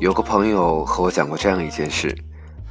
[0.00, 2.16] 有个朋友和我讲过这样一件事：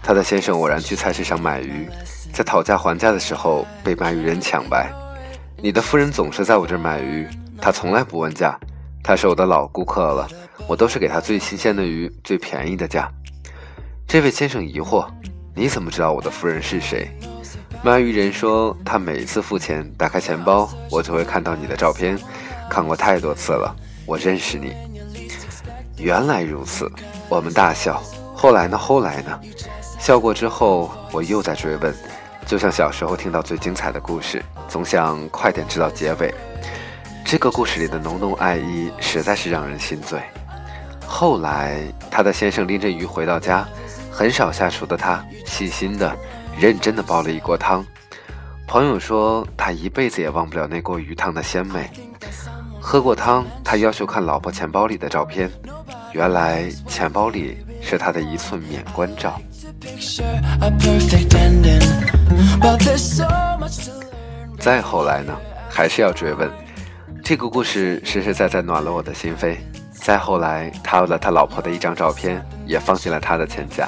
[0.01, 1.87] 他的先生偶然去菜市场买鱼，
[2.33, 4.91] 在讨价还价的时候被卖鱼人抢白。
[5.61, 7.27] 你的夫人总是在我这儿买鱼，
[7.61, 8.59] 她从来不问价，
[9.03, 10.27] 她是我的老顾客了，
[10.67, 13.11] 我都是给她最新鲜的鱼，最便宜的价。
[14.07, 15.07] 这位先生疑惑：
[15.53, 17.15] 你怎么知道我的夫人是谁？
[17.81, 22.19] 卖鱼人说：他每次付钱，打开钱包，我就会看到你的照片，
[22.69, 23.73] 看过太多次了，
[24.05, 24.73] 我认识你。
[25.97, 26.91] 原来如此，
[27.29, 28.01] 我们大笑。
[28.35, 28.77] 后来呢？
[28.77, 29.39] 后来呢？
[29.97, 31.93] 笑过之后，我又在追问。
[32.45, 36.33] 就像小时候听到最精彩的故事，总想快点知道结尾。
[37.23, 40.19] 这个故事里的浓浓爱意实在是让人心醉。
[41.05, 43.65] 后来，他的先生拎着鱼回到家，
[44.11, 46.15] 很少下厨的他，细心的、
[46.57, 47.85] 认真的煲了一锅汤。
[48.67, 51.89] 朋友说，他一辈子也忘不了那锅鱼汤的鲜美。
[52.79, 55.49] 喝过汤，他要求看老婆钱包里的照片，
[56.13, 59.41] 原来钱包里是他的一寸免冠照。
[64.59, 65.35] 再后来呢？
[65.69, 66.49] 还是要追问。
[67.23, 69.57] 这个故事实实在在暖了我的心扉。
[69.91, 73.87] 再后来，他有了他老婆的一张照片，也放进了他的钱夹。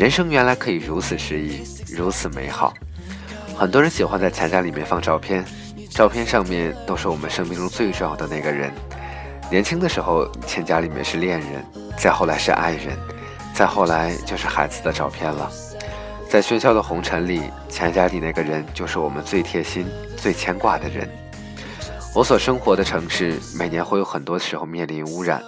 [0.00, 1.60] 人生原来可以如此诗意，
[1.94, 2.72] 如此美好。
[3.54, 5.44] 很多人喜欢在钱夹里面放照片，
[5.90, 8.72] 照片上面都是我们生命中最重要的那个人。
[9.50, 11.62] 年轻的时候，钱夹里面是恋人，
[11.98, 12.96] 再后来是爱人，
[13.52, 15.52] 再后来就是孩子的照片了。
[16.30, 21.06] 在喧嚣的红尘里，钱夹里那个人就是我们最贴心、最牵挂的人。
[22.14, 25.44] 我所生活的城市每年会有很多时候面临污染，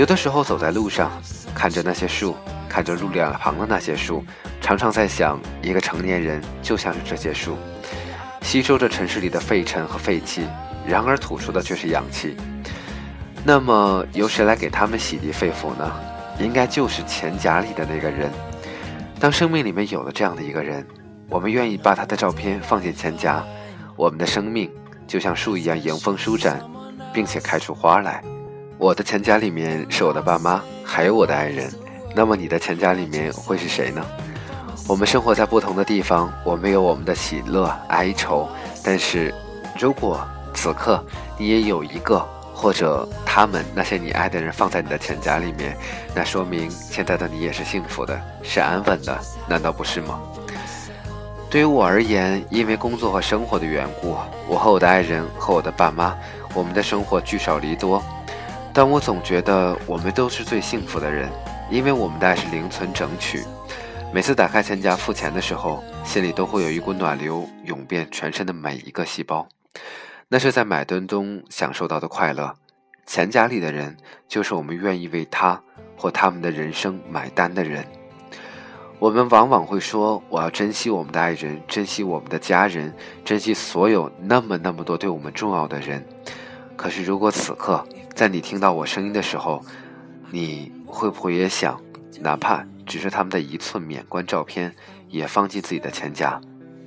[0.00, 1.12] 有的时候走在路上，
[1.54, 2.34] 看着那些树，
[2.70, 4.24] 看着路两旁的那些树，
[4.58, 7.58] 常常在想，一个成年人就像是这些树，
[8.40, 10.46] 吸收着城市里的废尘和废气，
[10.86, 12.34] 然而吐出的却是氧气。
[13.44, 15.92] 那么，由谁来给他们洗涤肺腑呢？
[16.38, 18.30] 应该就是钱夹里的那个人。
[19.20, 20.82] 当生命里面有了这样的一个人，
[21.28, 23.44] 我们愿意把他的照片放进钱夹，
[23.96, 24.72] 我们的生命
[25.06, 26.58] 就像树一样迎风舒展，
[27.12, 28.24] 并且开出花来。
[28.80, 31.70] 我的钱夹里面是我的爸妈，还有我的爱人。
[32.16, 34.02] 那么你的钱夹里面会是谁呢？
[34.88, 38.48] 我们生活在不同的地方，我们有我们的喜乐哀愁。
[38.82, 39.34] 但是，
[39.78, 41.04] 如果此刻
[41.36, 42.26] 你也有一个。
[42.52, 45.74] 或者他们那些你爱的人放在你的钱夹里面，
[46.14, 49.18] 那说明现在的你也是幸福的，是安稳的，
[49.48, 50.20] 难道不是吗？
[51.48, 54.14] 对于我而言，因为工作和生活的缘故，
[54.46, 56.14] 我和我的爱人和我的爸妈，
[56.52, 58.04] 我们的生活聚少离多，
[58.72, 61.28] 但我总觉得我们都是最幸福的人，
[61.70, 63.42] 因为我们的爱是零存整取。
[64.14, 69.46] 每次打开钱夹付钱的时候，心里都会有一股暖流涌遍全身的每一个细胞。
[70.28, 72.54] 那是在买单中享受到的快乐，
[73.06, 73.96] 钱夹里的人
[74.28, 75.60] 就是我们愿意为他
[75.96, 77.84] 或他们的人生买单的人。
[79.00, 82.92] 我们往往会说：“我要珍惜我们的爱人，珍惜我们的家人，
[83.24, 86.06] 珍惜所有那么那么多对我们重要的人。”
[86.80, 89.62] 可是，如果此刻在你听到我声音的时候，
[90.30, 91.78] 你会不会也想，
[92.20, 94.74] 哪怕只是他们的一寸免冠照片，
[95.06, 96.40] 也放弃自己的钱夹？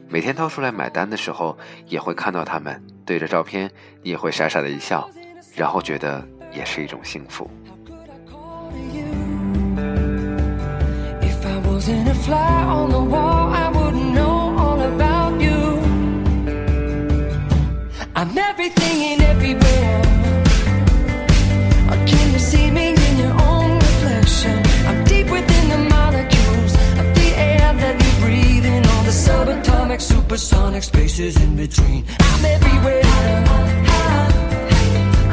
[0.09, 1.55] 每天掏出来买单的时候，
[1.87, 3.69] 也会看到他们对着照片，
[4.01, 5.07] 你也会傻傻的一笑，
[5.55, 7.47] 然后觉得也是一种幸福。
[11.79, 13.22] supersonic
[31.13, 32.03] spaces in between.
[32.19, 33.01] I'm everywhere.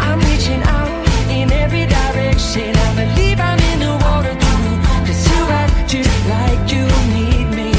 [0.07, 0.91] I'm reaching out
[1.31, 2.77] in every direction.
[2.77, 4.65] I believe I'm in the water too.
[5.07, 6.85] Cause you act just like you
[7.17, 7.73] need me.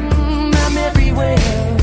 [0.00, 1.76] Mm, I'm everywhere.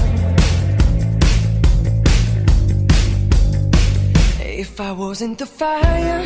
[4.42, 6.24] If I wasn't the fire,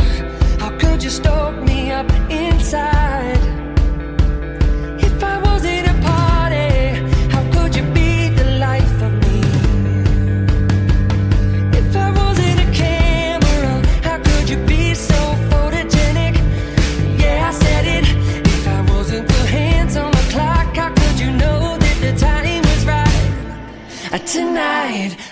[0.60, 3.39] how could you stoke me up inside?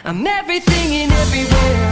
[0.08, 1.92] I'm everything and everywhere.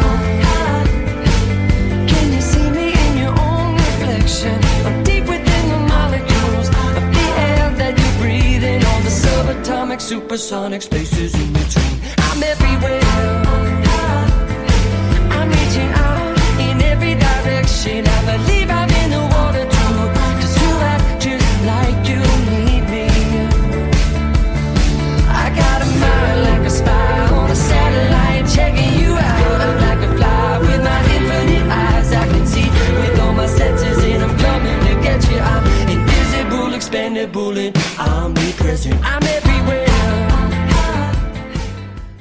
[2.07, 4.57] Can you see me in your own reflection?
[4.85, 8.85] I'm deep within the molecules of the air that you breathe in.
[8.85, 11.74] All the subatomic, supersonic spaces in between.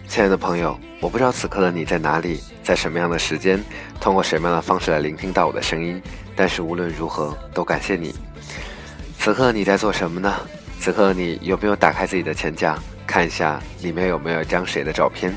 [0.07, 3.61] 亲爱的朋友我不知道此刻的你在哪里在什么样的时间
[4.01, 6.01] 通过什么样的方式来聆听到我的声音
[6.37, 8.15] 但是无论如何都感谢你。
[9.19, 10.33] 此刻你在做什么呢？
[10.79, 15.37] 此刻你有没有打开自己的钱夹看一下里面有没有一张谁的照片？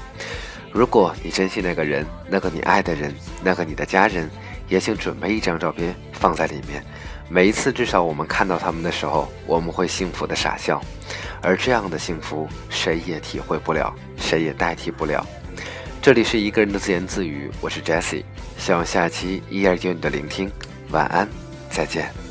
[0.71, 3.11] 如果你珍惜那个人那个你爱的人
[3.43, 4.29] 那个你的家人
[4.67, 6.83] 也请准备一张照片放在里面。
[7.29, 10.81] 每一次，至少我们看到他们的时候，我们会幸福的傻笑。
[11.41, 15.25] 而这样的幸福，谁也体会不了，谁也代替不了。
[16.01, 18.23] 这里是一个人的自言自语，我是 Jessie，
[18.57, 20.49] 希望下期依然有你的聆听。
[20.91, 21.27] 晚安，
[21.69, 22.26] 再见。